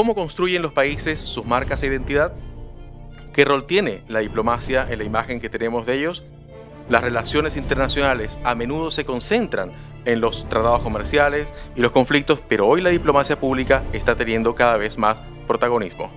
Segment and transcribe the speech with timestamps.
[0.00, 2.32] ¿Cómo construyen los países sus marcas e identidad?
[3.34, 6.22] ¿Qué rol tiene la diplomacia en la imagen que tenemos de ellos?
[6.88, 9.72] Las relaciones internacionales a menudo se concentran
[10.06, 14.78] en los tratados comerciales y los conflictos, pero hoy la diplomacia pública está teniendo cada
[14.78, 16.10] vez más protagonismo.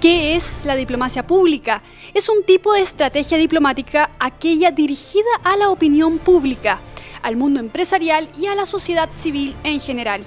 [0.00, 1.82] ¿Qué es la diplomacia pública?
[2.14, 6.80] Es un tipo de estrategia diplomática aquella dirigida a la opinión pública,
[7.20, 10.24] al mundo empresarial y a la sociedad civil en general.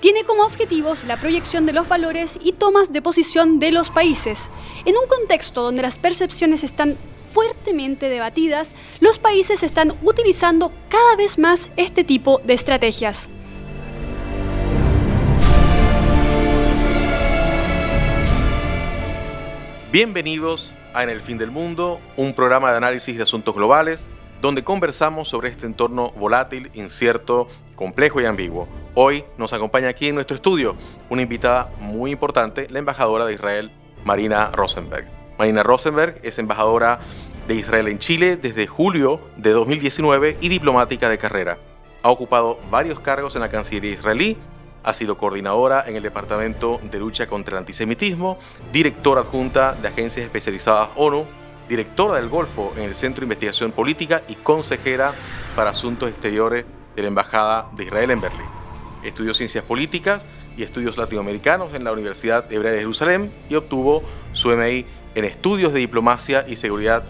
[0.00, 4.50] Tiene como objetivos la proyección de los valores y tomas de posición de los países.
[4.84, 6.98] En un contexto donde las percepciones están
[7.32, 13.30] fuertemente debatidas, los países están utilizando cada vez más este tipo de estrategias.
[19.96, 23.98] Bienvenidos a En el Fin del Mundo, un programa de análisis de asuntos globales
[24.42, 28.68] donde conversamos sobre este entorno volátil, incierto, complejo y ambiguo.
[28.92, 30.76] Hoy nos acompaña aquí en nuestro estudio
[31.08, 33.70] una invitada muy importante, la embajadora de Israel,
[34.04, 35.08] Marina Rosenberg.
[35.38, 37.00] Marina Rosenberg es embajadora
[37.48, 41.56] de Israel en Chile desde julio de 2019 y diplomática de carrera.
[42.02, 44.36] Ha ocupado varios cargos en la Cancillería israelí
[44.86, 48.38] ha sido coordinadora en el Departamento de Lucha contra el Antisemitismo,
[48.72, 51.26] directora adjunta de agencias especializadas ONU,
[51.68, 55.12] directora del Golfo en el Centro de Investigación Política y consejera
[55.56, 56.64] para Asuntos Exteriores
[56.94, 58.46] de la Embajada de Israel en Berlín.
[59.02, 60.24] Estudió Ciencias Políticas
[60.56, 65.72] y Estudios Latinoamericanos en la Universidad Hebrea de Jerusalén y obtuvo su MI en Estudios
[65.72, 67.02] de Diplomacia y Seguridad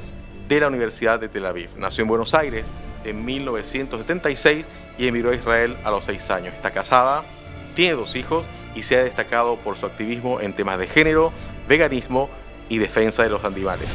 [0.48, 1.68] de la Universidad de Tel Aviv.
[1.76, 2.64] Nació en Buenos Aires
[3.04, 4.64] en 1976
[4.96, 6.54] y emigró a Israel a los seis años.
[6.54, 7.24] Está casada
[7.76, 11.30] tiene dos hijos y se ha destacado por su activismo en temas de género,
[11.68, 12.28] veganismo
[12.68, 13.88] y defensa de los animales.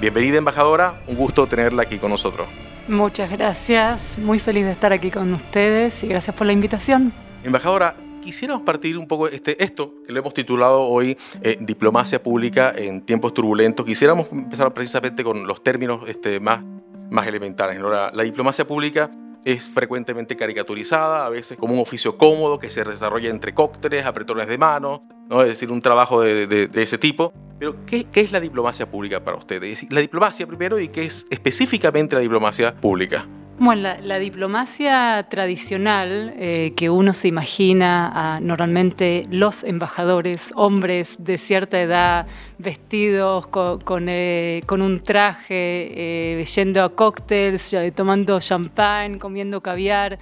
[0.00, 2.48] Bienvenida embajadora, un gusto tenerla aquí con nosotros.
[2.88, 7.12] Muchas gracias, muy feliz de estar aquí con ustedes y gracias por la invitación.
[7.44, 12.72] Embajadora, quisiéramos partir un poco este, esto que lo hemos titulado hoy eh, Diplomacia Pública
[12.76, 13.84] en tiempos turbulentos.
[13.84, 16.62] Quisiéramos empezar precisamente con los términos este, más,
[17.10, 17.80] más elementales.
[17.80, 19.10] La, la diplomacia pública
[19.44, 24.46] es frecuentemente caricaturizada, a veces como un oficio cómodo que se desarrolla entre cócteles, apretones
[24.46, 25.42] de mano, ¿no?
[25.42, 27.32] es decir, un trabajo de, de, de ese tipo.
[27.58, 29.90] Pero, ¿qué, ¿qué, es la diplomacia pública para ustedes?
[29.90, 33.26] La diplomacia primero y qué es específicamente la diplomacia pública.
[33.62, 41.36] Bueno, la, diplomacia tradicional eh, que uno se imagina a normalmente los embajadores, hombres de
[41.36, 42.26] cierta edad,
[42.56, 50.18] vestidos eh, con un traje, eh, yendo a cócteles, tomando champán, comiendo caviar,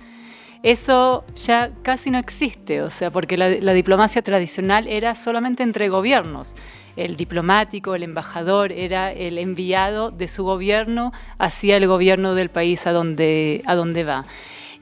[0.62, 6.54] eso ya casi no existe, o sea, porque la, diplomacia tradicional era solamente entre gobiernos
[6.96, 12.88] el diplomático, el embajador, era el enviado de su gobierno hacia el gobierno del país
[12.88, 14.24] a donde, a donde va.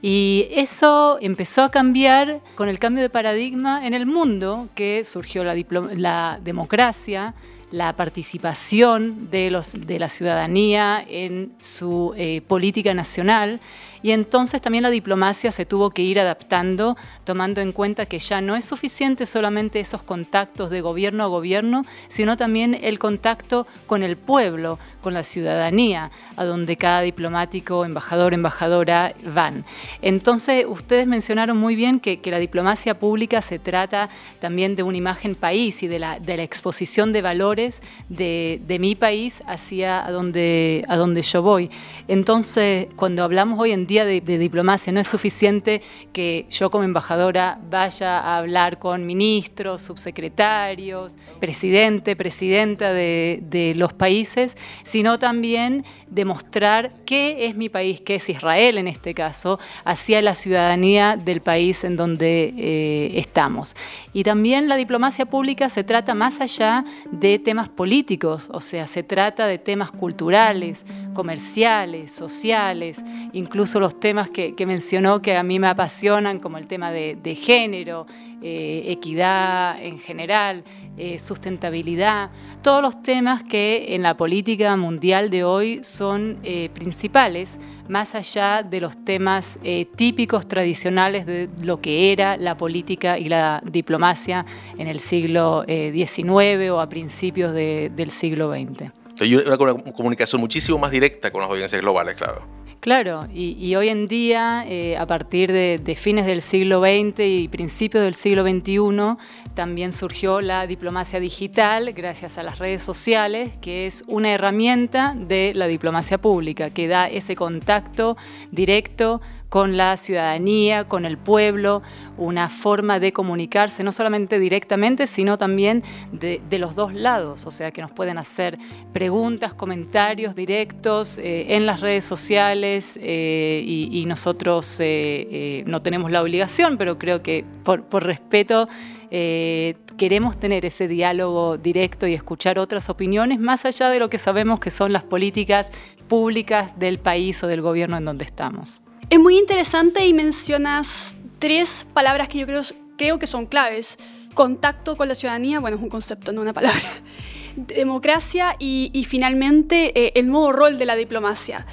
[0.01, 5.43] Y eso empezó a cambiar con el cambio de paradigma en el mundo, que surgió
[5.43, 5.55] la,
[5.95, 7.35] la democracia,
[7.71, 13.59] la participación de, los, de la ciudadanía en su eh, política nacional
[14.01, 18.41] y entonces también la diplomacia se tuvo que ir adaptando, tomando en cuenta que ya
[18.41, 24.03] no es suficiente solamente esos contactos de gobierno a gobierno, sino también el contacto con
[24.03, 29.65] el pueblo, con la ciudadanía, a donde cada diplomático, embajador, embajadora van.
[30.01, 34.09] Entonces, ustedes mencionaron muy bien que, que la diplomacia pública se trata
[34.39, 38.79] también de una imagen país y de la, de la exposición de valores de, de
[38.79, 41.69] mi país hacia a donde, a donde yo voy.
[42.07, 44.93] Entonces, cuando hablamos hoy en día de, diplomacia.
[44.93, 45.81] No es suficiente
[46.13, 53.93] que yo como embajadora vaya a hablar con ministros, subsecretarios, presidente, presidenta de, de los
[53.93, 60.21] países, sino también demostrar qué es mi país, qué es Israel en este caso, hacia
[60.21, 63.75] la ciudadanía del país en donde eh, estamos.
[64.13, 69.03] Y también la diplomacia pública se trata más allá de temas políticos, o sea, se
[69.03, 73.03] trata de temas culturales, comerciales, sociales,
[73.33, 77.15] incluso los temas que, que, mencionó que a mí me apasionan, como el tema de,
[77.21, 78.05] de género,
[78.41, 80.63] eh, equidad en general,
[80.99, 82.31] eh, sustentabilidad,
[82.63, 88.63] todos los temas que en la política mundial de hoy son eh, principales, más allá
[88.63, 94.43] de los temas eh, típicos, tradicionales de lo que era la política y la diplomacia
[94.79, 98.91] en el siglo XIX o a principios de, del siglo XX.
[99.19, 99.57] Hay una
[99.93, 102.56] comunicación muchísimo más directa con las audiencias globales, claro.
[102.79, 108.03] Claro, y, hoy en día, eh, a partir de, fines del siglo XX y principios
[108.03, 109.17] del siglo XXI,
[109.55, 115.53] también surgió la diplomacia digital gracias a las redes sociales, que es una herramienta de
[115.55, 118.15] la diplomacia pública, que da ese contacto
[118.51, 121.81] directo con la ciudadanía, con el pueblo,
[122.17, 127.71] una forma de comunicarse, no solamente directamente, sino también de, los dos lados, o sea,
[127.71, 128.57] que nos pueden hacer
[128.91, 136.21] preguntas, comentarios directos eh, en las redes sociales eh, y, nosotros eh, no tenemos la
[136.21, 138.69] obligación, pero creo que por, respeto
[139.09, 144.59] queremos tener ese diálogo directo y escuchar otras opiniones más allá de lo que sabemos
[144.59, 145.71] que son las políticas
[146.07, 148.81] públicas del país o del gobierno en donde estamos.
[149.09, 152.61] Es muy interesante y mencionas tres palabras que yo creo,
[152.97, 153.97] creo que son claves.
[154.33, 156.81] Contacto con la ciudadanía, bueno, es un concepto, no una palabra.
[157.55, 161.65] Democracia y, finalmente eh, el nuevo rol de la diplomacia.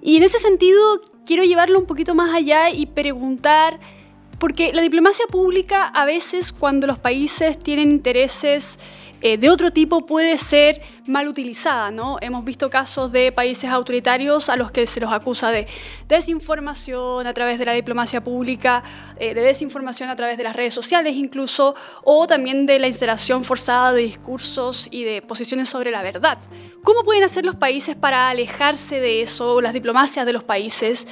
[0.00, 3.80] Y en ese sentido quiero llevarlo un poquito más allá y preguntar,
[4.38, 8.78] porque la diplomacia pública a veces cuando los países tienen intereses
[9.22, 11.90] eh, de otro tipo puede ser mal utilizada.
[11.90, 12.18] ¿no?
[12.20, 15.66] Hemos visto casos de países autoritarios a los que se los acusa de
[16.08, 18.82] desinformación a través de la diplomacia pública,
[19.18, 21.74] eh, de desinformación a través de las redes sociales incluso,
[22.04, 26.38] o también de la instalación forzada de discursos y de posiciones sobre la verdad.
[26.82, 31.06] ¿Cómo pueden hacer los países para alejarse de eso, las diplomacias de los países?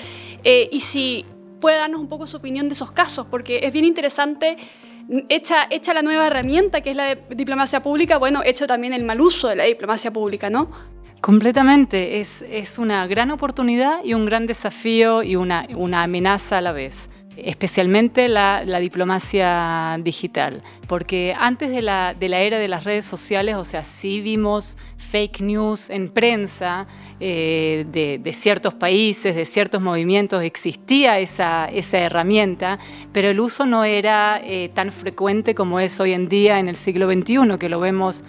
[0.45, 1.27] Eh, y si
[1.61, 4.57] puede darnos un poco su opinión de esos casos, porque es bien interesante
[5.29, 9.49] hecha, la nueva herramienta que es la diplomacia pública, bueno, hecho también el mal uso
[9.49, 10.71] de la diplomacia pública, ¿no?
[11.21, 16.73] Completamente, es, una gran oportunidad y un gran desafío y una, una amenaza a la
[16.73, 17.11] vez
[17.45, 23.57] especialmente la, diplomacia digital, porque antes de la, de la, era de las redes sociales,
[23.57, 26.87] o sea, sí vimos fake news en prensa
[27.21, 32.79] eh, de, ciertos países, de ciertos movimientos, existía esa, esa herramienta,
[33.13, 36.77] pero el uso no era eh, tan frecuente como es hoy en día en el
[36.77, 38.25] siglo XXI, que lo vemos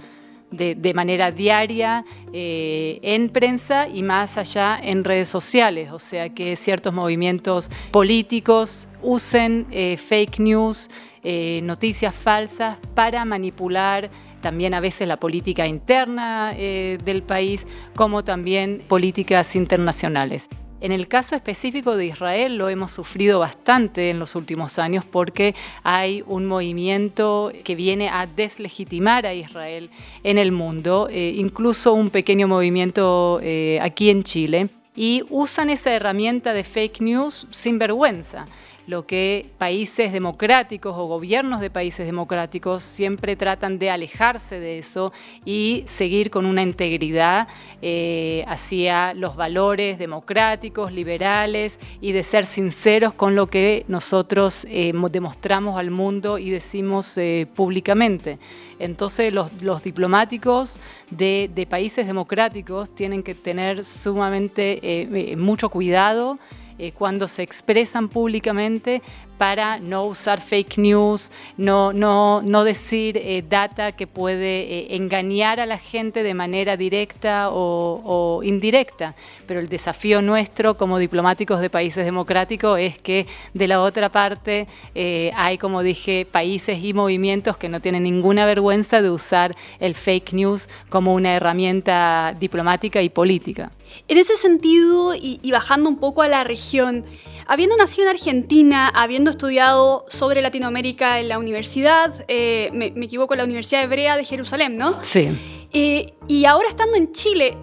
[0.51, 6.55] de, manera diaria eh, en prensa y más allá en redes sociales, o sea que
[6.55, 10.89] ciertos movimientos políticos usen eh, fake news,
[11.23, 14.09] eh, noticias falsas para manipular
[14.41, 20.47] también a veces la política interna del país, como también políticas internacionales.
[20.81, 25.53] En el caso específico de Israel lo hemos sufrido bastante en los últimos años porque
[25.83, 29.89] hay un movimiento que viene a deslegitimar a Israel
[30.23, 35.93] en el mundo, eh, incluso un pequeño movimiento eh, aquí en Chile, y usan esa
[35.93, 38.45] herramienta de fake news sin vergüenza
[38.89, 45.13] lo que países democráticos o gobiernos de países democráticos siempre tratan de alejarse de eso
[45.45, 47.47] y seguir con una integridad
[47.83, 54.91] eh, hacia los valores democráticos, liberales y de ser sinceros con lo que nosotros eh,
[55.11, 58.39] demostramos al mundo y decimos eh, públicamente.
[58.79, 60.79] Entonces los, diplomáticos
[61.11, 66.39] de, de, países democráticos tienen que tener sumamente mucho cuidado
[66.79, 69.01] eh, cuando se expresan públicamente
[69.39, 75.61] para no usar fake news, no, no, no decir eh, data que puede eh, engañar
[75.61, 79.15] a la gente de manera directa o, indirecta.
[79.47, 84.67] Pero el desafío nuestro como diplomáticos de países democráticos es que de la otra parte
[84.93, 89.95] eh, hay, como dije, países y movimientos que no tienen ninguna vergüenza de usar el
[89.95, 93.71] fake news como una herramienta diplomática y política.
[94.09, 97.05] En ese sentido, y bajando un poco a la región,
[97.51, 103.39] Habiendo nacido en Argentina, habiendo estudiado sobre Latinoamérica en la universidad, eh, me, equivoco, en
[103.39, 104.91] la Universidad Hebrea de Jerusalén, ¿no?
[105.01, 105.29] Sí.
[105.73, 107.57] Eh, y ahora estando en Chile,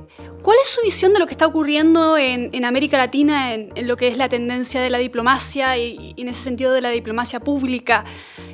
[0.47, 4.07] ¿Cuál es su visión de lo que está ocurriendo en, América Latina, en, lo que
[4.07, 8.05] es la tendencia de la diplomacia y, en ese sentido de la diplomacia pública?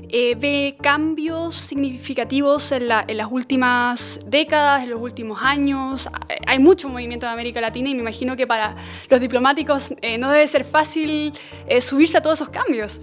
[0.08, 6.08] Eh, ¿Ve cambios significativos en, las últimas décadas, en los últimos años?
[6.46, 8.74] Hay mucho movimiento en América Latina y me imagino que para
[9.10, 11.34] los diplomáticos eh, no debe ser fácil
[11.66, 13.02] eh, subirse a todos esos cambios.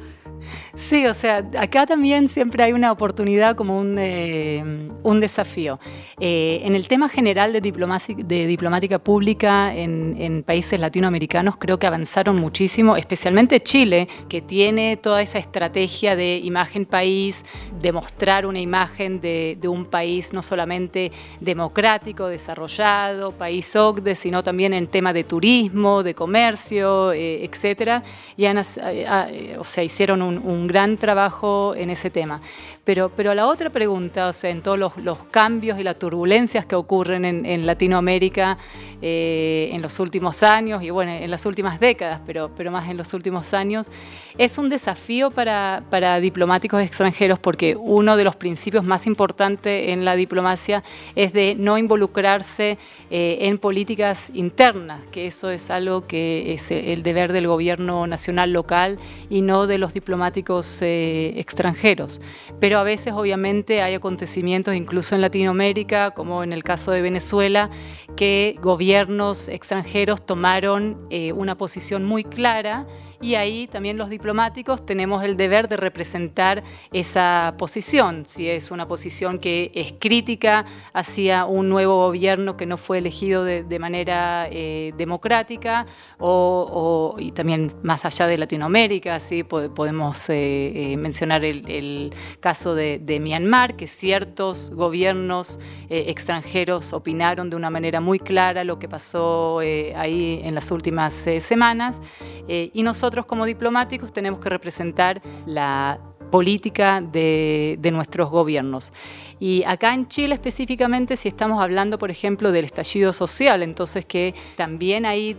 [0.80, 4.64] Sí, o sea, acá también siempre hay una oportunidad como un, eh,
[5.04, 5.78] un desafío.
[6.22, 11.86] Eh, en el tema general de, de diplomática pública en, en, países latinoamericanos creo que
[11.86, 17.44] avanzaron muchísimo, especialmente Chile, que tiene toda esa estrategia de imagen país,
[17.82, 24.44] de mostrar una imagen de, de un país no solamente democrático, desarrollado, país OCDE, sino
[24.44, 28.02] también en tema de turismo, de comercio, eh, etcétera.
[28.38, 32.40] Y o sea, hicieron un un, gran trabajo en ese tema.
[32.86, 36.76] Pero, pero la otra pregunta, o sea, en todos los, cambios y las turbulencias que
[36.76, 38.58] ocurren en, Latinoamérica
[39.02, 42.98] eh, en los últimos años y bueno, en las últimas décadas, pero, pero más en
[42.98, 43.92] los últimos años,
[44.38, 50.04] es un desafío para, para diplomáticos extranjeros porque uno de los principios más importantes en
[50.06, 50.84] la diplomacia
[51.16, 52.78] es de no involucrarse
[53.12, 58.52] eh, en políticas internas, que eso es algo que es el deber del gobierno nacional
[58.52, 58.98] local
[59.30, 60.49] y no de los diplomáticos
[60.82, 62.22] eh, extranjeros.
[62.60, 67.70] Pero a veces obviamente hay acontecimientos incluso en Latinoamérica, como en el caso de Venezuela,
[68.16, 72.88] que gobiernos extranjeros tomaron eh, una posición muy clara
[73.22, 78.88] y ahí también los diplomáticos tenemos el deber de representar esa posición, si es una
[78.88, 84.94] posición que es crítica hacia un nuevo gobierno que no fue elegido de, manera eh,
[84.98, 85.86] democrática
[86.18, 89.44] o, y también más allá de Latinoamérica, ¿sí?
[89.44, 95.60] podemos eh, eh, mencionar el, caso de, Myanmar, que ciertos gobiernos
[95.90, 102.02] extranjeros opinaron de una manera muy clara lo que pasó ahí en las últimas semanas
[102.48, 106.00] y nosotros nosotros como diplomáticos tenemos que representar la
[106.30, 108.94] política de, nuestros gobiernos.
[109.40, 114.36] Y acá en Chile específicamente, si estamos hablando, por ejemplo, del estallido social, entonces que
[114.56, 115.36] también ahí,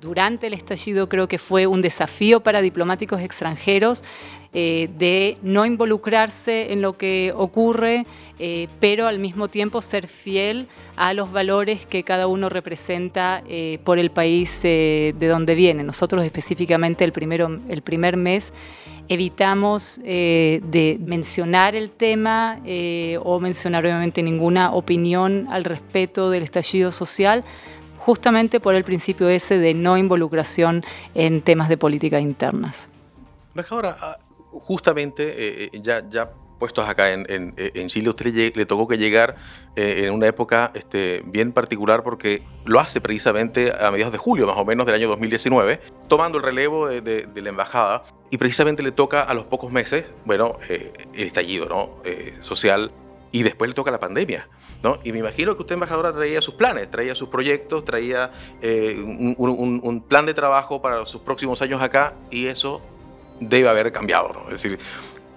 [0.00, 4.02] durante el estallido, creo que fue un desafío para diplomáticos extranjeros
[4.54, 8.04] eh, de no involucrarse en lo que ocurre,
[8.38, 13.78] eh, pero al mismo tiempo ser fiel a los valores que cada uno representa eh,
[13.82, 15.84] por el país de donde viene.
[15.84, 18.52] Nosotros específicamente el, primero, el primer mes
[19.08, 22.60] evitamos de mencionar el tema
[23.22, 27.42] o mencionar obviamente ninguna opinión al respecto del estallido social,
[27.98, 32.90] justamente por el principio ese de no involucración en temas de política internas.
[34.52, 38.96] Justamente, eh, eh, ya, ya puestos acá en, en, Chile, a usted le, tocó que
[38.96, 39.34] llegar
[39.74, 44.46] eh, en una época este, bien particular porque lo hace precisamente a mediados de julio,
[44.46, 48.92] más o menos, del año 2019, tomando el relevo de, la embajada y precisamente le
[48.92, 51.96] toca a los pocos meses, bueno, el estallido ¿no?
[52.42, 52.92] social
[53.32, 54.48] y después le toca la pandemia.
[54.84, 54.98] ¿No?
[55.04, 58.32] Y me imagino que usted, embajadora, traía sus planes, traía sus proyectos, traía
[58.62, 62.82] un, plan de trabajo para sus próximos años acá y eso
[63.40, 64.32] debe haber cambiado.
[64.32, 64.44] ¿no?
[64.46, 64.78] Es decir,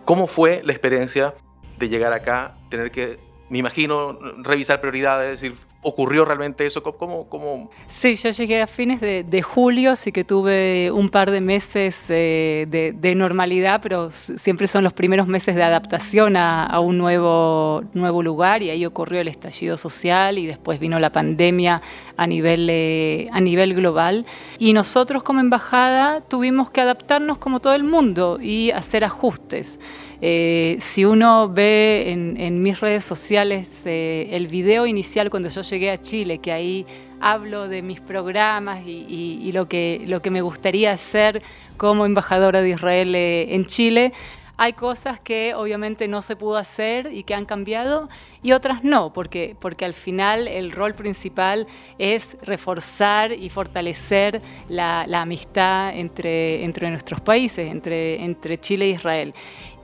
[0.06, 1.36] ¿cómo fue la experiencia
[1.78, 3.20] de llegar acá, tener que,
[3.56, 5.58] me imagino, revisar prioridades, es decir,
[5.88, 6.82] ¿Ocurrió realmente eso?
[6.82, 7.70] ¿Cómo, cómo?
[7.86, 12.66] Sí, yo llegué a fines de, julio, así que tuve un par de meses eh,
[12.68, 18.64] de, normalidad, pero siempre son los primeros meses de adaptación a, un nuevo, nuevo lugar
[18.64, 21.84] y ahí ocurrió el estallido social y después vino la pandemia
[22.18, 24.26] a nivel, eh, a nivel global.
[24.58, 29.80] Y nosotros como embajada tuvimos que adaptarnos como todo el mundo y hacer ajustes.
[30.22, 35.92] Eh, si uno ve en, mis redes sociales eh, el video inicial cuando yo llegué
[35.92, 36.86] a Chile, que ahí
[37.20, 41.42] hablo de mis programas y, lo, que, me gustaría hacer
[41.78, 44.14] como embajadora de Israel eh, en Chile,
[44.58, 48.08] hay cosas que obviamente no se pudo hacer y que han cambiado
[48.42, 51.68] y otras no, porque, porque al final el rol principal
[51.98, 59.34] es reforzar y fortalecer la, amistad entre, entre nuestros países, entre, entre Chile e Israel.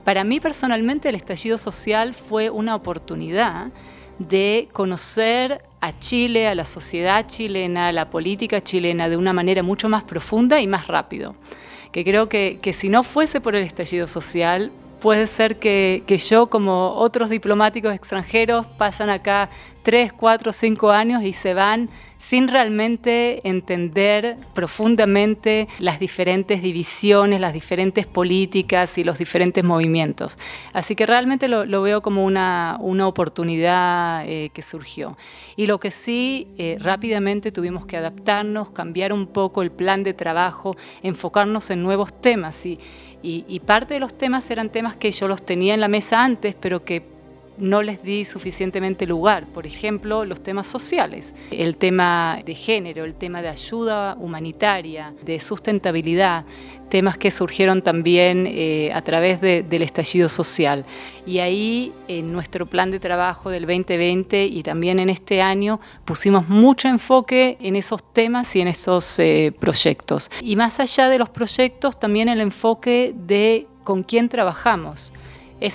[0.04, 3.68] Para mí personalmente el estallido social fue una oportunidad
[4.18, 9.62] de conocer a Chile, a la sociedad chilena, a la política chilena de una manera
[9.62, 11.34] mucho más profunda y más rápido.
[11.92, 16.46] Que creo que, si no fuese por el estallido social, puede ser que, que, yo,
[16.46, 19.50] como otros diplomáticos extranjeros, pasan acá
[19.82, 21.90] tres, cuatro, cinco años y se van
[22.22, 30.38] sin realmente entender profundamente las diferentes divisiones, las diferentes políticas y los diferentes movimientos.
[30.72, 35.18] Así que realmente lo, veo como una, oportunidad eh, que surgió.
[35.56, 40.14] Y lo que sí, eh, rápidamente tuvimos que adaptarnos, cambiar un poco el plan de
[40.14, 42.64] trabajo, enfocarnos en nuevos temas.
[42.64, 42.78] y,
[43.24, 46.54] y parte de los temas eran temas que yo los tenía en la mesa antes,
[46.54, 47.11] pero que
[47.62, 49.46] no les di suficientemente lugar.
[49.46, 55.38] Por ejemplo, los temas sociales, el tema de género, el tema de ayuda humanitaria, de
[55.40, 56.44] sustentabilidad,
[56.88, 60.84] temas que surgieron también eh, a través del estallido social.
[61.24, 66.48] Y ahí, en nuestro plan de trabajo del 2020 y también en este año, pusimos
[66.48, 70.30] mucho enfoque en esos temas y en esos eh, proyectos.
[70.42, 75.12] Y más allá de los proyectos, también el enfoque de con quién trabajamos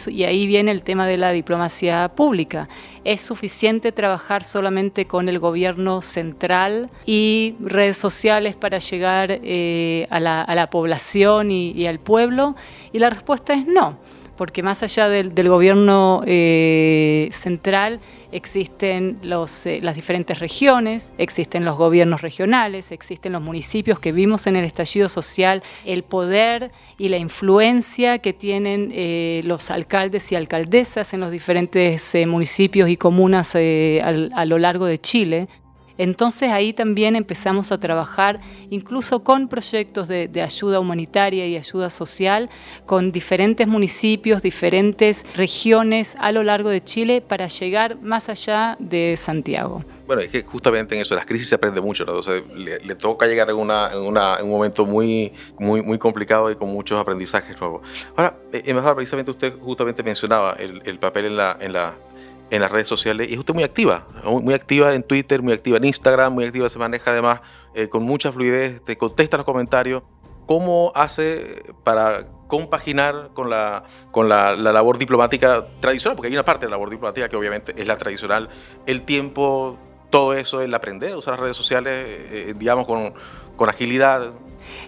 [0.07, 2.67] y ahí viene el tema de la diplomacia pública.
[3.03, 10.19] ¿Es suficiente trabajar solamente con el gobierno central y redes sociales para llegar eh, a,
[10.19, 12.55] la, población y al pueblo?
[12.91, 13.97] Y la respuesta es no
[14.37, 17.99] porque más allá del, gobierno eh, central
[18.31, 24.55] existen eh, las diferentes regiones, existen los gobiernos regionales, existen los municipios que vimos en
[24.55, 31.13] el estallido social, el poder y la influencia que tienen eh, los alcaldes y alcaldesas
[31.13, 35.47] en los diferentes municipios y comunas a lo largo de Chile.
[35.97, 38.39] Entonces ahí también empezamos a trabajar
[38.69, 42.49] incluso con proyectos de, ayuda humanitaria y ayuda social
[42.85, 49.15] con diferentes municipios, diferentes regiones a lo largo de Chile para llegar más allá de
[49.17, 49.83] Santiago.
[50.05, 52.21] Bueno, es que justamente en eso, las crisis se aprende mucho, ¿no?
[52.55, 57.81] le, toca llegar en, un momento muy, muy, complicado y con muchos aprendizajes nuevos.
[58.15, 61.97] Ahora, eh, embajador, precisamente usted justamente mencionaba el, el papel en la
[62.49, 65.77] en las redes sociales y es usted muy activa, muy activa en Twitter, muy activa
[65.77, 67.41] en Instagram, muy activa, se maneja además
[67.73, 70.03] eh, con mucha fluidez, te contesta los comentarios.
[70.45, 76.15] ¿Cómo hace para compaginar con la, con la, labor diplomática tradicional?
[76.15, 78.49] Porque hay una parte de la labor diplomática que obviamente es la tradicional,
[78.85, 79.77] el tiempo,
[80.09, 81.97] todo eso, el aprender a usar las redes sociales,
[82.31, 83.13] eh, digamos, con,
[83.57, 84.31] con agilidad.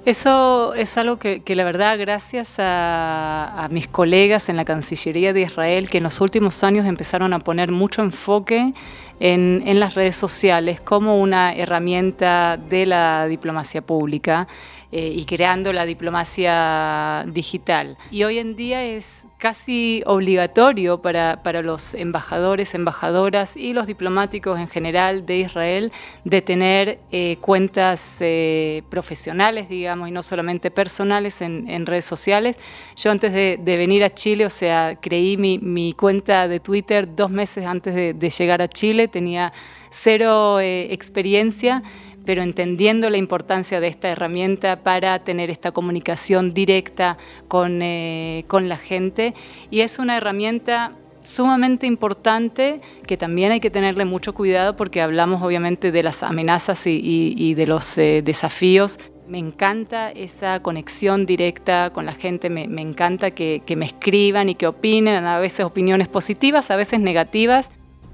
[0.06, 5.90] Eso es algo que, la verdad, gracias a, mis colegas en la Cancillería de Israel,
[5.90, 8.74] que en los últimos años empezaron a poner mucho enfoque
[9.20, 14.48] en, en las redes sociales como una herramienta de la diplomacia pública.
[14.92, 17.96] Eh, y creando la diplomacia digital.
[18.10, 24.58] Y hoy en día es casi obligatorio para, para los embajadores, embajadoras y los diplomáticos
[24.58, 25.92] en general de Israel
[26.24, 32.58] de tener eh, cuentas eh, profesionales, digamos, y no solamente personales en, en redes sociales.
[32.96, 37.16] Yo antes de, de, venir a Chile, o sea, creí mi, mi cuenta de Twitter
[37.16, 39.54] dos meses antes de, de llegar a Chile, tenía
[39.92, 41.84] cero experiencia
[42.26, 48.70] pero entendiendo la importancia de esta herramienta para tener esta comunicación directa con, eh, con
[48.70, 49.34] la gente.
[49.72, 55.42] Y es una herramienta sumamente importante que también hay que tenerle mucho cuidado porque hablamos
[55.42, 59.00] obviamente de las amenazas y, de los eh, desafíos.
[59.28, 64.66] Me encanta esa conexión directa con la gente, me, encanta que, me escriban y que
[64.66, 67.70] opinen, a veces opiniones positivas, a veces negativas,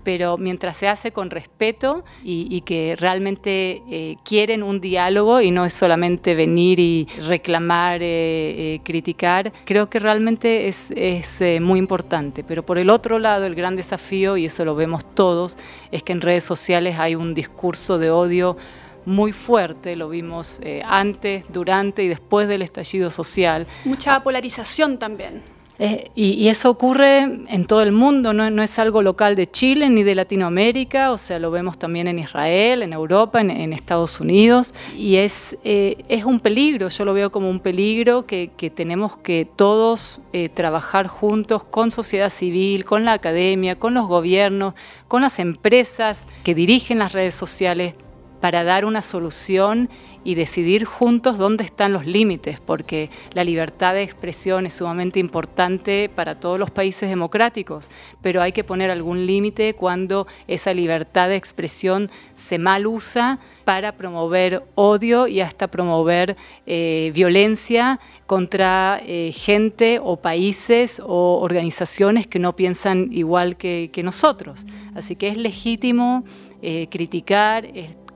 [0.06, 5.66] pero mientras se hace con respeto y, que realmente eh, quieren un diálogo y no
[5.66, 12.44] es solamente venir y reclamar, eh, eh, criticar, creo que realmente es, es muy importante.
[12.44, 15.58] Pero por el otro lado, el gran desafío, y eso lo vemos todos,
[15.92, 18.56] es que en redes sociales hay un discurso de odio
[19.06, 23.66] muy fuerte, lo vimos antes, durante y después del estallido social.
[23.86, 25.55] Mucha polarización también.
[25.78, 30.04] Eh, y, eso ocurre en todo el mundo, no, es algo local de Chile ni
[30.04, 35.18] de Latinoamérica, o sea, lo vemos también en Israel, en Europa, en, Estados Unidos, y
[35.18, 40.22] es, eh, es un peligro, yo lo veo como un peligro que, tenemos que todos
[40.34, 44.76] eh, trabajar juntos con sociedad civil, con la academia, con los gobiernos,
[45.08, 47.96] con las empresas que dirigen las redes sociales
[48.46, 49.90] para dar una solución
[50.24, 56.12] y decidir juntos dónde están los límites, porque la libertad de expresión es sumamente importante
[56.14, 57.90] para todos los países democráticos,
[58.22, 63.94] pero hay que poner algún límite cuando esa libertad de expresión se mal usa para
[63.94, 72.38] promover odio y hasta promover eh, violencia contra eh, gente o países o organizaciones que
[72.38, 74.68] no piensan igual que, nosotros.
[74.94, 76.24] Así que es legítimo
[76.62, 77.66] eh, criticar,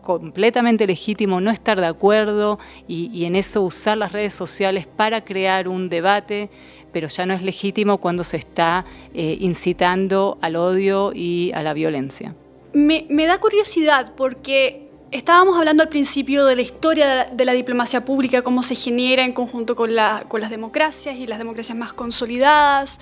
[0.01, 5.67] completamente legítimo no estar de acuerdo y, en eso usar las redes sociales para crear
[5.67, 6.49] un debate,
[6.91, 11.73] pero ya no es legítimo cuando se está eh, incitando al odio y a la
[11.73, 12.35] violencia.
[12.73, 18.41] Me, da curiosidad porque estábamos hablando al principio de la historia de la diplomacia pública,
[18.41, 19.91] cómo se genera en conjunto con,
[20.27, 22.99] con las democracias y las democracias más consolidadas,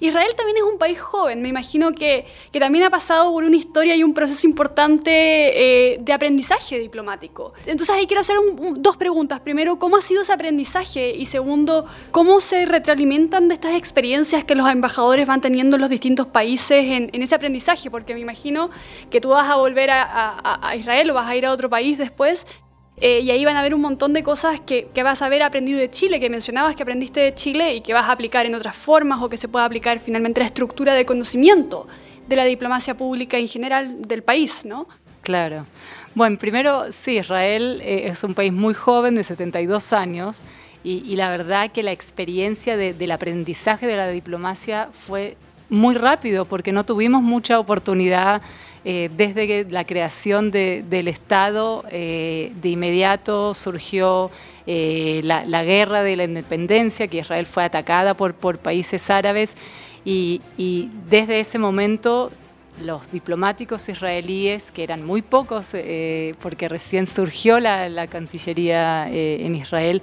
[0.00, 3.56] Israel también es un país joven, me imagino que, que también ha pasado por una
[3.56, 7.52] historia y un proceso importante eh, de aprendizaje diplomático.
[7.66, 8.36] Entonces ahí quiero hacer
[8.76, 9.40] dos preguntas.
[9.40, 11.14] Primero, ¿cómo ha sido ese aprendizaje?
[11.16, 15.90] Y segundo, ¿cómo se retroalimentan de estas experiencias que los embajadores van teniendo en los
[15.90, 17.90] distintos países en, ese aprendizaje?
[17.90, 18.70] Porque me imagino
[19.10, 21.98] que tú vas a volver a, a Israel o vas a ir a otro país
[21.98, 22.46] después
[23.00, 25.78] eh, y ahí van a ver un montón de cosas que, vas a haber aprendido
[25.78, 28.76] de Chile, que mencionabas que aprendiste de Chile y que vas a aplicar en otras
[28.76, 31.86] formas o que se pueda aplicar finalmente la estructura de conocimiento
[32.28, 34.86] de la diplomacia pública en general del país, ¿no?
[35.22, 35.66] Claro.
[36.14, 40.42] Bueno, primero, sí, Israel eh, es un país muy joven, de 72 años,
[40.84, 45.36] Y, la verdad que la experiencia del aprendizaje de la diplomacia fue
[45.68, 48.40] muy rápido porque no tuvimos mucha oportunidad
[48.90, 54.30] eh, desde la creación del Estado, eh, de inmediato surgió
[54.66, 59.52] eh, la, guerra de la independencia, que Israel fue atacada por, países árabes,
[60.06, 60.40] y,
[61.06, 62.32] desde ese momento
[62.82, 65.72] los diplomáticos israelíes, que eran muy pocos,
[66.40, 70.00] porque recién surgió la Cancillería en Israel,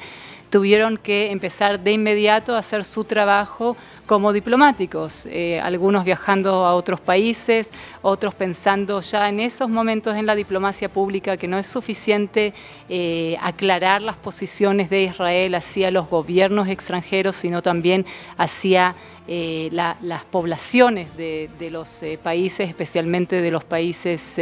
[0.51, 6.75] tuvieron que empezar de inmediato a hacer su trabajo como diplomáticos, eh, algunos viajando a
[6.75, 11.65] otros países, otros pensando ya en esos momentos en la diplomacia pública que no es
[11.67, 12.53] suficiente
[12.87, 18.05] eh, aclarar las posiciones de Israel hacia los gobiernos extranjeros, sino también
[18.37, 18.95] hacia
[19.27, 24.39] eh, las poblaciones de, los países, especialmente de los países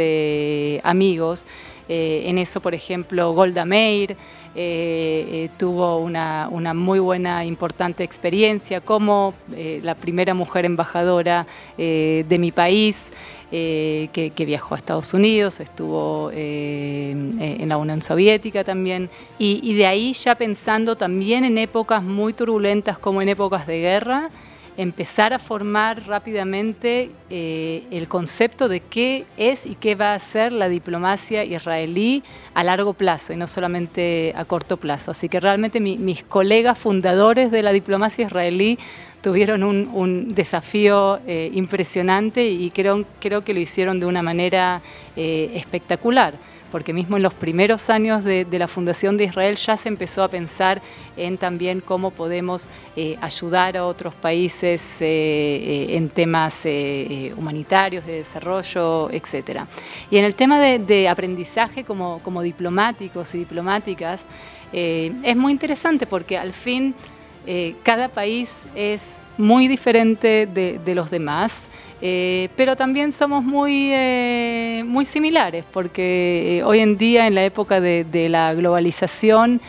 [0.82, 1.46] amigos.
[1.88, 4.16] en eso, por ejemplo, Golda Meir,
[4.56, 12.36] eh, eh, tuvo una, muy buena, importante experiencia como eh, la primera mujer embajadora de
[12.38, 13.12] mi país.
[13.50, 20.34] que, viajó a Estados Unidos, estuvo en la Unión Soviética también, y de ahí ya
[20.34, 24.30] pensando también en épocas muy turbulentas como en épocas de guerra,
[24.76, 30.52] empezar a formar rápidamente eh, el concepto de qué es y qué va a ser
[30.52, 32.22] la diplomacia israelí
[32.54, 35.12] a largo plazo y no solamente a corto plazo.
[35.12, 38.78] Así que realmente mis colegas fundadores de la diplomacia israelí
[39.22, 44.82] tuvieron un, desafío eh, impresionante y creo, creo que lo hicieron de una manera
[45.16, 46.34] eh, espectacular
[46.74, 50.28] porque mismo en los primeros años de, la fundación de Israel ya se empezó a
[50.28, 50.82] pensar
[51.16, 56.66] en también cómo podemos eh, ayudar a otros países eh, eh, en temas
[57.36, 59.60] humanitarios, de desarrollo, etc.
[60.10, 64.24] Y en el tema de, aprendizaje como, diplomáticos y diplomáticas,
[64.72, 66.92] es muy interesante porque al fin
[67.84, 71.68] cada país es muy diferente de los demás.
[72.06, 77.42] Eh, pero también somos muy, eh, muy similares, porque eh, hoy en día, en la
[77.44, 79.62] época de, la globalización,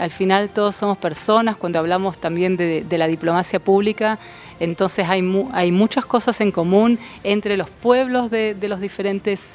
[0.00, 4.18] al final todos somos personas, cuando hablamos también de, la diplomacia pública,
[4.60, 9.52] entonces hay, hay, muchas cosas en común entre los pueblos de, los diferentes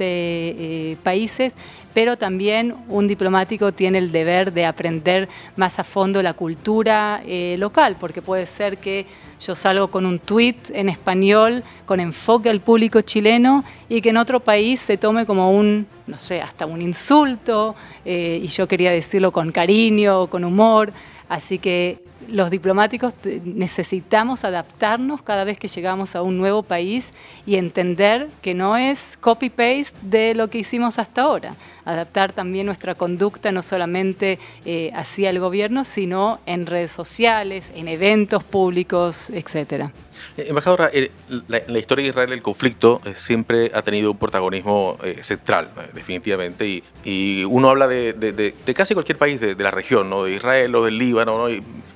[1.04, 1.56] países,
[1.94, 7.22] pero también un diplomático tiene el deber de aprender más a fondo la cultura
[7.58, 9.06] local, porque puede ser que
[9.42, 14.18] yo salgo con un tweet en español con enfoque al público chileno y que en
[14.18, 18.92] otro país se tome como un, no sé, hasta un insulto, eh, y yo quería
[18.92, 20.94] decirlo con cariño, con humor.
[21.28, 27.13] Así que los diplomáticos necesitamos adaptarnos cada vez que llegamos a un nuevo país
[27.45, 31.55] y entender que no es copy-paste de lo que hicimos hasta ahora.
[31.86, 37.88] Adaptar también nuestra conducta no solamente eh, hacia el gobierno, sino en redes sociales, en
[37.88, 39.91] eventos públicos, etcétera.
[40.38, 41.10] Eh, embajadora, en
[41.47, 47.43] la, historia de Israel el conflicto eh, siempre ha tenido un protagonismo central, definitivamente, y,
[47.45, 50.24] uno habla de, casi cualquier país de, la región, ¿no?
[50.24, 51.47] de Israel o del Líbano, ¿no?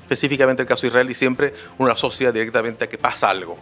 [0.05, 3.57] específicamente el caso de Israel, y siempre uno asocia directamente a que pasa algo.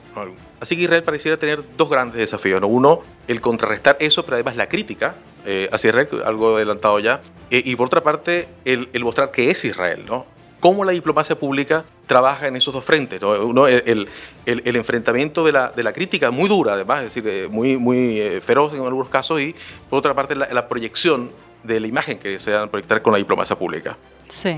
[0.60, 2.60] Así que Israel pareciera tener dos grandes desafíos.
[2.60, 2.68] ¿no?
[2.68, 7.62] Uno, el contrarrestar eso, pero además la crítica eh, hacia Israel, algo adelantado ya, eh,
[7.64, 10.04] y por otra parte, el, mostrar que es Israel.
[10.06, 10.26] ¿no?
[10.60, 13.22] cómo la diplomacia pública trabaja en esos dos frentes.
[13.22, 14.08] Uno, el,
[14.46, 18.22] el, enfrentamiento de la, de la, crítica muy dura, además, es decir, eh, muy, muy
[18.42, 19.56] feroz en algunos casos, y
[19.90, 21.32] por otra parte la, la proyección
[21.64, 23.98] de la imagen que a proyectar con la diplomacia pública.
[24.28, 24.58] Sí.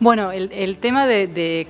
[0.00, 1.66] Bueno, el, tema de,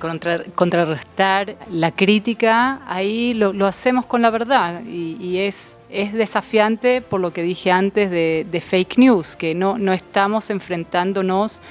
[0.55, 7.31] contrarrestar la crítica, ahí lo, hacemos con la verdad y, es, es, desafiante por lo
[7.31, 11.61] que dije antes de, fake news, que no, no estamos enfrentándonos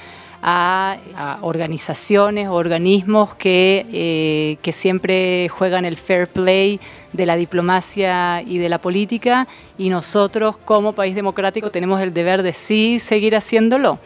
[0.47, 6.79] a, organizaciones organismos que, eh, que siempre juegan el fair play
[7.13, 12.43] de la diplomacia y de la política y nosotros como país democrático tenemos el deber
[12.43, 13.97] de sí seguir haciéndolo.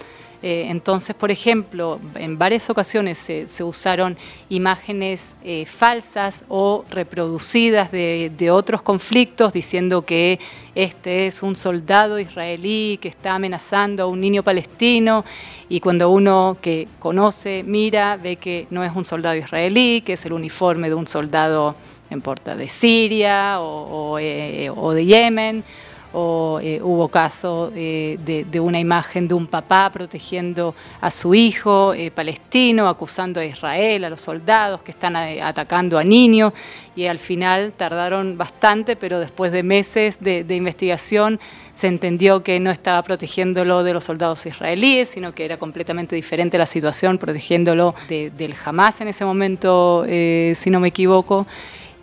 [0.41, 4.15] Eh, entonces, por ejemplo, en varias ocasiones se, usaron
[4.47, 10.39] imágenes eh, falsas o reproducidas de, otros conflictos diciendo que
[10.75, 15.25] este es un soldado israelí que está amenazando a un niño palestino
[15.67, 20.25] y cuando uno que conoce, mira, ve que no es un soldado israelí, que es
[20.25, 21.75] el uniforme de un soldado,
[22.09, 25.63] en importa, de Siria o, eh, o de Yemen
[26.13, 31.93] o eh, hubo caso eh, de, una imagen de un papá protegiendo a su hijo
[31.93, 36.53] eh, palestino, acusando a Israel, a los soldados que están atacando a niños,
[36.95, 41.39] y al final tardaron bastante, pero después de meses de, investigación
[41.73, 46.57] se entendió que no estaba protegiéndolo de los soldados israelíes, sino que era completamente diferente
[46.57, 51.47] la situación, protegiéndolo del Hamas en ese momento, si no me equivoco.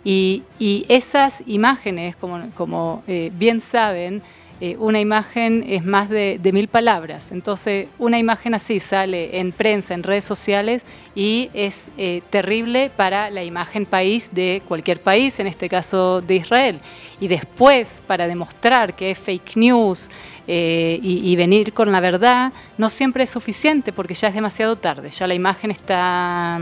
[0.09, 4.21] Y, esas imágenes, como, eh, bien saben,
[4.61, 7.33] eh, una imagen es más de, mil palabras.
[7.33, 13.29] Entonces, una imagen así sale en prensa, en redes sociales, y es eh, terrible para
[13.29, 16.79] la imagen país de cualquier país, en este caso de Israel.
[17.19, 20.09] Y después, para demostrar que es fake news
[20.47, 25.27] y, venir con la verdad, no siempre es suficiente porque ya es demasiado tarde, ya
[25.27, 26.55] la imagen está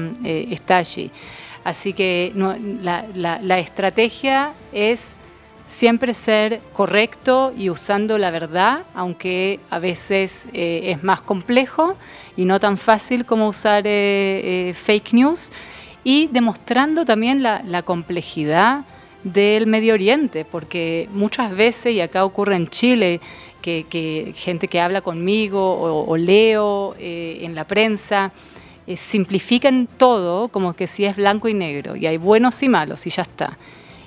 [0.70, 1.12] allí.
[1.65, 5.15] Así que la, estrategia es
[5.65, 11.95] siempre ser correcto y usando la verdad, aunque a veces eh, es más complejo
[12.38, 15.51] y no tan fácil como usar eh, eh, fake news,
[16.04, 18.86] y demostrando también la, complejidad
[19.23, 23.19] del Medio Oriente, porque muchas veces, y acá ocurre en Chile,
[23.60, 28.32] que, gente que habla conmigo o leo en la prensa,
[28.88, 33.08] eh, simplifican todo como que si es blanco y negro y hay buenos y malos
[33.08, 33.58] y ya está.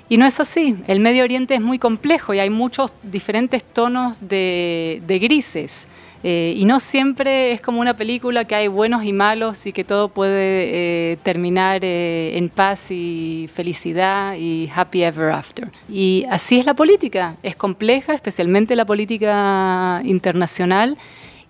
[0.07, 0.75] Y no es así.
[0.87, 5.87] El Medio Oriente es muy complejo y hay muchos diferentes tonos de, grises.
[6.23, 9.83] Eh, y no siempre es como una película que hay buenos y malos y que
[9.83, 15.69] todo puede eh, terminar en paz y felicidad y happy ever after.
[15.87, 17.35] Y así es la política.
[17.43, 20.97] Es compleja, especialmente la política internacional.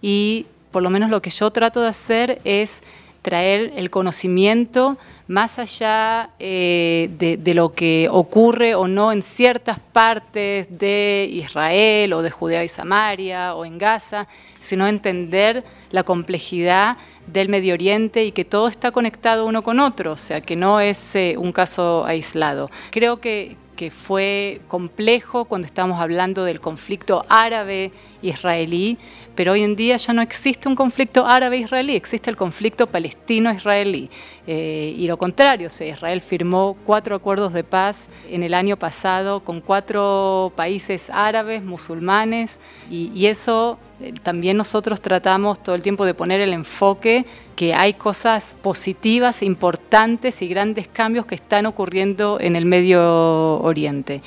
[0.02, 2.82] Y por lo menos lo que yo trato de hacer es
[3.22, 10.68] traer el conocimiento más allá eh, de, lo que ocurre o no en ciertas partes
[10.80, 14.28] de Israel o de Judea y Samaria o en Gaza,
[14.58, 20.14] sino entender la complejidad del Medio Oriente y que todo está conectado uno con otro,
[20.14, 22.72] o sea, que no es eh, un caso aislado.
[22.90, 28.98] Creo que, que fue complejo cuando estamos hablando del conflicto árabe-israelí,
[29.40, 34.10] pero hoy en día ya no existe un conflicto árabe-israelí, existe el conflicto palestino-israelí.
[34.46, 39.62] Eh, y lo contrario, Israel firmó cuatro acuerdos de paz en el año pasado con
[39.62, 42.60] cuatro países árabes, musulmanes,
[42.92, 47.26] y, eso eh, también nosotros tratamos todo el tiempo de poner el enfoque
[47.56, 54.22] que hay cosas positivas, importantes y grandes cambios que están ocurriendo en el Medio Oriente.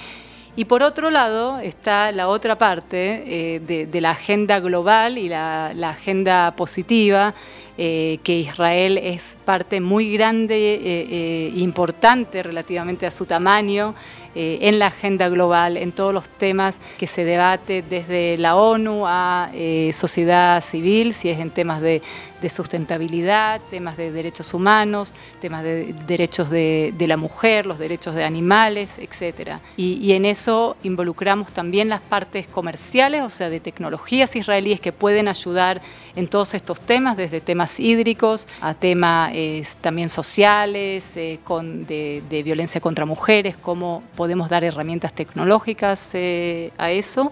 [0.55, 5.71] Y por otro lado está la otra parte eh, de, la agenda global y la,
[5.89, 7.33] agenda positiva,
[7.79, 13.95] eh, que Israel es parte muy grande e importante relativamente a su tamaño
[14.35, 19.51] en la agenda global, en todos los temas que se debate desde la ONU a
[19.93, 22.03] sociedad civil, si es en temas de
[22.43, 28.25] de sustentabilidad, temas de derechos humanos, temas de derechos de, la mujer, los derechos de
[28.25, 29.59] animales, etc.
[29.77, 35.29] Y, en eso involucramos también las partes comerciales, o sea, de tecnologías israelíes que pueden
[35.29, 35.81] ayudar
[36.17, 39.33] en todos estos temas, desde temas hídricos a temas
[39.81, 46.91] también sociales, eh, con, de, violencia contra mujeres, cómo podemos dar herramientas tecnológicas eh, a
[46.91, 47.31] eso.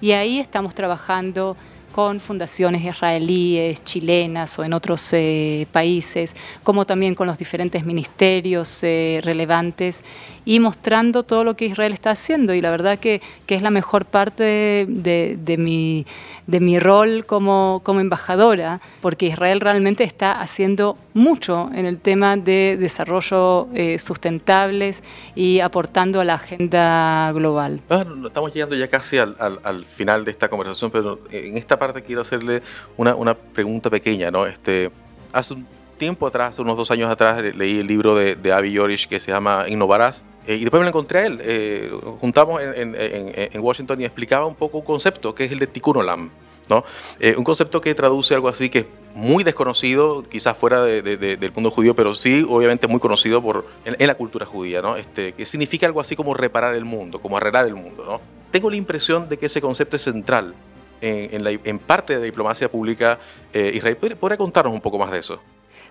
[0.00, 1.56] Y ahí estamos trabajando
[1.92, 8.82] con fundaciones israelíes, chilenas o en otros eh, países, como también con los diferentes ministerios
[8.82, 10.04] eh, relevantes
[10.50, 12.52] y mostrando todo lo que Israel está haciendo.
[12.54, 16.06] Y la verdad que, que es la mejor parte de, de, mi,
[16.48, 22.36] de mi rol como, como embajadora, porque Israel realmente está haciendo mucho en el tema
[22.36, 25.04] de desarrollo eh, sustentables
[25.36, 27.80] y aportando a la agenda global.
[27.88, 32.02] Ah, estamos llegando ya casi al, al, final de esta conversación, pero en esta parte
[32.02, 32.60] quiero hacerle
[32.96, 34.32] una, una pregunta pequeña.
[34.32, 34.46] ¿no?
[34.46, 34.90] Este,
[35.32, 35.64] hace un
[35.96, 39.30] tiempo atrás, unos dos años atrás, leí el libro de, de Avi Yorish que se
[39.30, 41.38] llama Innovarás eh, y después me lo encontré a él.
[41.42, 45.66] Eh, juntamos en, en, Washington y explicaba un poco un concepto que es el de
[45.66, 46.30] Tikkun Olam.
[46.68, 46.84] ¿no?
[47.18, 51.52] Eh, un concepto que traduce algo así que es muy desconocido, quizás fuera de, del
[51.52, 54.96] mundo judío, pero sí, obviamente, muy conocido por, en, la cultura judía, ¿no?
[54.96, 58.04] Este, que significa algo así como reparar el mundo, como arreglar el mundo.
[58.04, 58.20] ¿no?
[58.52, 60.54] Tengo la impresión de que ese concepto es central
[61.00, 63.18] en, en parte de la diplomacia pública
[63.52, 63.96] Israel.
[63.96, 65.40] ¿Podría contarnos un poco más de eso?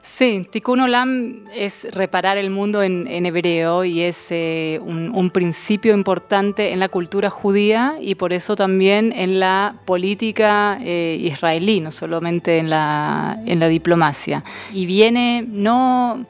[0.01, 6.71] Sí, Tikkun Olam es reparar el mundo en, hebreo y es eh, un, principio importante
[6.71, 12.57] en la cultura judía y por eso también en la política eh, israelí, no solamente
[12.57, 14.43] en la, en la diplomacia.
[14.73, 16.25] Y viene no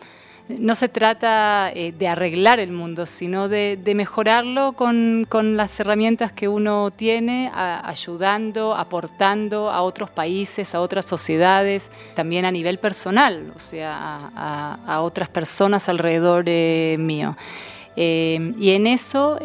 [0.49, 6.47] no se trata eh, de arreglar el mundo, sino de, mejorarlo con, las herramientas que
[6.47, 13.59] uno tiene, ayudando, aportando a otros países, a otras sociedades, también a nivel personal, o
[13.59, 16.45] sea, a, otras personas alrededor
[16.99, 17.37] mío.
[17.95, 19.37] Eh, y en eso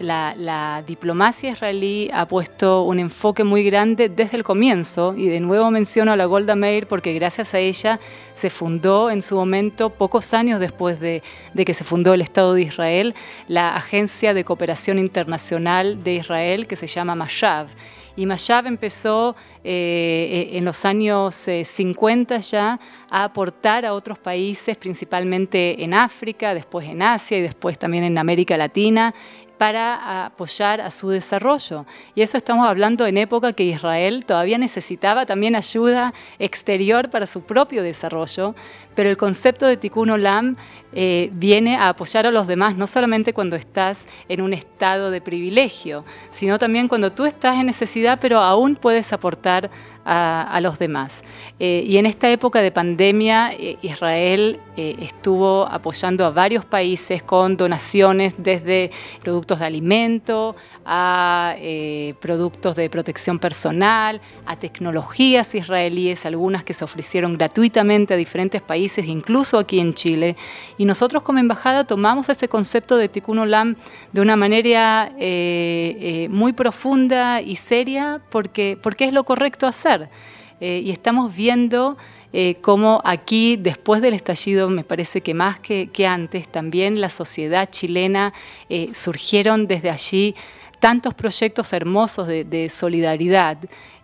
[0.00, 5.70] la, diplomacia israelí ha puesto un enfoque muy grande desde el comienzo, y de nuevo
[5.70, 8.00] menciono a la Golda Meir porque gracias a ella
[8.32, 11.22] se fundó en su momento, pocos años después de,
[11.54, 13.14] que se fundó el Estado de Israel,
[13.48, 17.68] la Agencia de Cooperación Internacional de Israel que se llama Mashav.
[18.16, 24.76] Y Mashav empezó eh, en los años 50 eh, ya a aportar a otros países,
[24.76, 29.14] principalmente en África, después en Asia y después también en América Latina,
[29.60, 31.84] para apoyar a su desarrollo.
[32.14, 37.42] Y eso estamos hablando en época que Israel todavía necesitaba también ayuda exterior para su
[37.42, 38.54] propio desarrollo,
[38.94, 40.56] pero el concepto de Tikkun Olam
[40.94, 45.20] eh, viene a apoyar a los demás, no solamente cuando estás en un estado de
[45.20, 49.70] privilegio, sino también cuando tú estás en necesidad, pero aún puedes aportar
[50.04, 51.22] a, los demás.
[51.58, 57.22] Eh, y en esta época de pandemia, eh, Israel eh, estuvo apoyando a varios países
[57.22, 58.90] con donaciones desde
[59.22, 60.56] productos de alimento
[60.92, 61.54] a
[62.18, 69.06] productos de protección personal, a tecnologías israelíes, algunas que se ofrecieron gratuitamente a diferentes países,
[69.06, 70.36] incluso aquí en Chile.
[70.78, 73.76] Y nosotros como embajada tomamos ese concepto de Tikkun Olam
[74.12, 75.12] de una manera
[76.28, 79.89] muy profunda y seria porque, porque es lo correcto hacer.
[80.60, 81.96] Eh, y estamos viendo
[82.32, 87.68] eh, cómo aquí, después del estallido, me parece que más que, antes, también la sociedad
[87.70, 88.32] chilena
[88.68, 90.34] eh, surgieron desde allí
[90.78, 93.58] tantos proyectos hermosos de solidaridad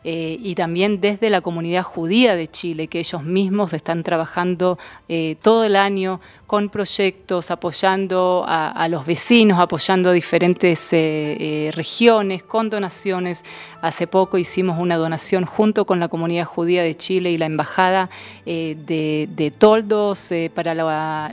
[0.08, 5.34] eh, y también desde la comunidad judía de Chile, que ellos mismos están trabajando eh,
[5.42, 13.44] todo el año con proyectos, apoyando a, los vecinos, apoyando diferentes eh, regiones, con donaciones.
[13.82, 18.08] Hace poco hicimos una donación junto con la comunidad judía de Chile y la embajada
[18.44, 21.32] de, toldos para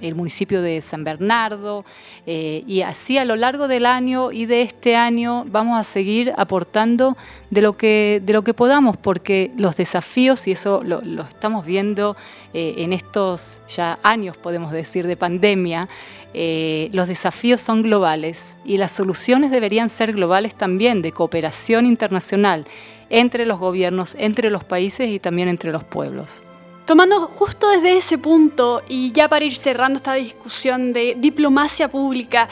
[0.00, 1.84] el municipio de San Bernardo.
[2.24, 7.14] y así a lo largo del año y de este año vamos a seguir aportando
[7.60, 12.16] lo que, de lo que podamos, porque los desafíos, y eso lo, estamos viendo
[12.52, 15.88] eh, en estos ya años, podemos decir, de pandemia,
[16.34, 22.66] eh, los desafíos son globales y las soluciones deberían ser globales también, de cooperación internacional
[23.10, 26.42] entre los gobiernos, entre los países y también entre los pueblos.
[26.84, 32.48] Tomando justo desde ese punto, y ya para ir cerrando esta discusión de diplomacia pública,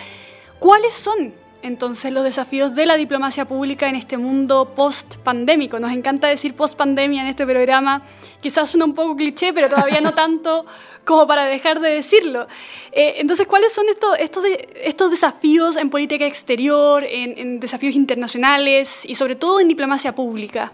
[0.58, 1.32] ¿cuáles son
[1.66, 5.78] entonces los desafíos de la diplomacia pública en este mundo post-pandémico.
[5.80, 8.02] Nos encanta decir post-pandemia en este programa,
[8.40, 10.64] quizás suena un poco cliché, pero todavía no tanto
[11.04, 12.46] como para dejar de decirlo.
[12.92, 14.44] Eh, entonces, ¿cuáles son estos, estos,
[14.76, 20.72] estos desafíos en política exterior, en, desafíos internacionales y sobre todo en diplomacia pública?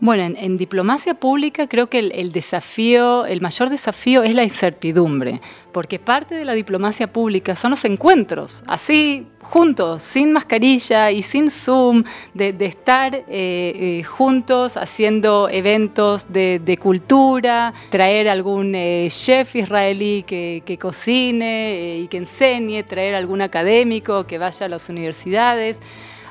[0.00, 5.40] Bueno, en, diplomacia pública creo que el, desafío, el mayor desafío es la incertidumbre,
[5.72, 11.48] porque parte de la diplomacia pública son los encuentros, así juntos, sin mascarilla y sin
[11.48, 12.02] Zoom,
[12.34, 20.62] de, estar eh, eh, juntos haciendo eventos de, cultura, traer algún eh, chef israelí que,
[20.66, 25.80] que cocine y que enseñe, traer algún académico que vaya a las universidades.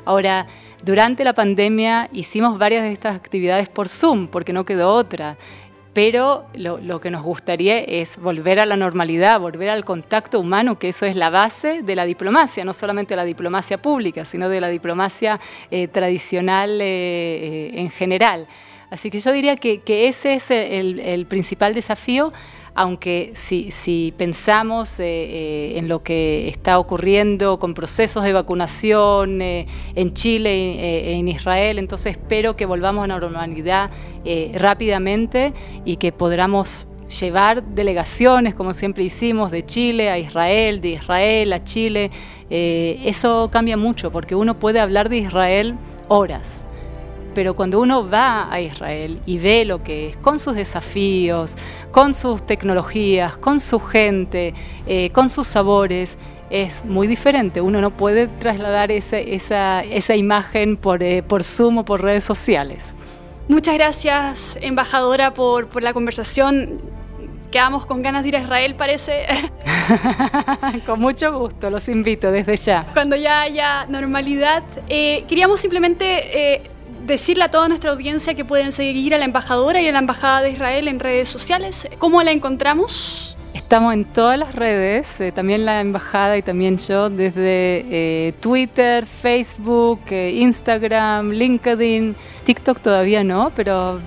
[0.05, 0.47] Ahora,
[0.83, 5.37] durante la pandemia hicimos varias de estas actividades por Zoom, porque no quedó otra.
[5.93, 10.89] Pero lo, que nos gustaría es volver a la normalidad, volver al contacto humano, que
[10.89, 14.69] eso es la base de la diplomacia, no solamente la diplomacia pública, sino de la
[14.69, 18.47] diplomacia eh, tradicional eh, eh, en general.
[18.89, 22.33] Así que yo diría que, ese es el principal desafío
[22.75, 29.67] aunque si, pensamos eh, eh, en lo que está ocurriendo con procesos de vacunación eh,
[29.95, 33.91] en Chile e en Israel, entonces espero que volvamos a la normalidad
[34.53, 35.53] rápidamente
[35.85, 36.87] y que podamos
[37.19, 42.09] llevar delegaciones, como siempre hicimos, de Chile a Israel, de Israel a Chile.
[42.49, 45.75] eso cambia mucho porque uno puede hablar de Israel
[46.07, 46.65] horas
[47.33, 51.55] pero cuando uno va a Israel y ve lo que es, con sus desafíos,
[51.91, 54.53] con sus tecnologías, con su gente,
[54.85, 56.17] eh, con sus sabores,
[56.49, 57.61] es muy diferente.
[57.61, 62.95] Uno no puede trasladar esa, esa, imagen por, eh, por Zoom o por redes sociales.
[63.47, 66.79] Muchas gracias, embajadora, por, por la conversación.
[67.51, 69.25] Quedamos con ganas de ir a Israel, parece.
[70.85, 72.87] con mucho gusto, los invito desde ya.
[72.93, 76.61] Cuando ya haya normalidad, eh, queríamos simplemente
[77.03, 80.41] decirle a toda nuestra audiencia que pueden seguir a la embajadora y a la embajada
[80.41, 81.87] de Israel en redes sociales.
[81.99, 83.37] ¿Cómo la encontramos?
[83.53, 89.05] Estamos en todas las redes, eh, también la embajada y también yo, desde eh, Twitter,
[89.05, 94.01] Facebook, eh, Instagram, LinkedIn, TikTok todavía no, pero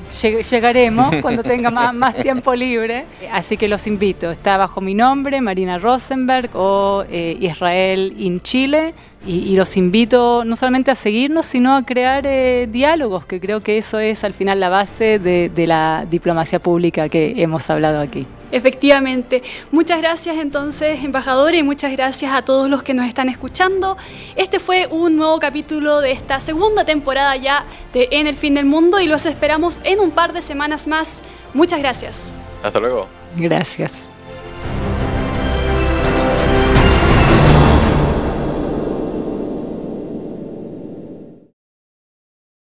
[0.51, 3.05] llegaremos cuando tenga más, más, tiempo libre.
[3.33, 8.95] Así que los invito, está bajo mi nombre, Marina Rosenberg o Israel in Chile.
[9.25, 12.23] Y, los invito no solamente a seguirnos, sino a crear
[12.69, 17.35] diálogos, que creo que eso es al final la base de la diplomacia pública que
[17.37, 18.27] hemos hablado aquí.
[18.57, 19.43] Efectivamente.
[19.71, 23.99] Muchas gracias entonces, embajadora, y muchas gracias a todos los que nos están escuchando.
[24.35, 28.65] Este fue un nuevo capítulo de esta segunda temporada ya de En el fin del
[28.65, 31.21] mundo y los esperamos en un par de semanas más.
[31.53, 32.33] Muchas gracias.
[32.63, 33.09] Hasta luego.
[33.37, 34.09] Gracias.